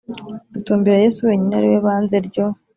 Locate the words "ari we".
1.59-1.77